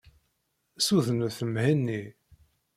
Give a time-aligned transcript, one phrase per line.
[0.79, 2.03] Ssudnet Mhenni.